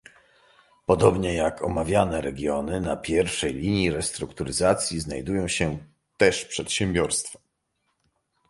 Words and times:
Podobnie 0.85 1.33
jak 1.33 1.63
omawiane 1.63 2.21
regiony, 2.21 2.81
na 2.81 2.95
pierwszej 2.97 3.53
linii 3.53 3.91
restrukturyzacji 3.91 4.99
znajdują 4.99 5.47
się 5.47 5.77
też 6.17 6.45
przedsiębiorstwa 6.45 7.39